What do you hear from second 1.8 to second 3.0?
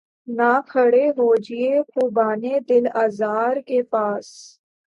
خُوبانِ دل